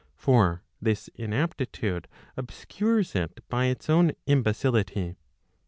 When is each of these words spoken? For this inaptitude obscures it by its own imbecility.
For 0.15 0.63
this 0.81 1.09
inaptitude 1.13 2.07
obscures 2.35 3.13
it 3.13 3.47
by 3.49 3.65
its 3.65 3.87
own 3.87 4.13
imbecility. 4.25 5.15